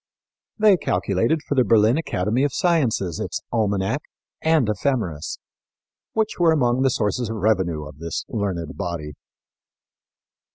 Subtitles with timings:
[0.57, 4.01] They calculated for the Berlin Academy of Sciences its Almanac
[4.41, 5.37] and Ephemeris,
[6.13, 9.13] which were among the sources of revenue of this learned body.